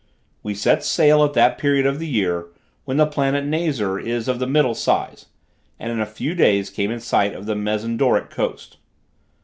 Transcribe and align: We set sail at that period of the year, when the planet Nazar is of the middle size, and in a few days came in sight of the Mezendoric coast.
We 0.41 0.55
set 0.55 0.83
sail 0.83 1.23
at 1.23 1.33
that 1.33 1.59
period 1.59 1.85
of 1.85 1.99
the 1.99 2.07
year, 2.07 2.47
when 2.85 2.97
the 2.97 3.05
planet 3.05 3.45
Nazar 3.45 3.99
is 3.99 4.27
of 4.27 4.39
the 4.39 4.47
middle 4.47 4.73
size, 4.73 5.27
and 5.77 5.91
in 5.91 5.99
a 5.99 6.07
few 6.07 6.33
days 6.33 6.71
came 6.71 6.89
in 6.89 6.99
sight 6.99 7.35
of 7.35 7.45
the 7.45 7.53
Mezendoric 7.53 8.31
coast. 8.31 8.77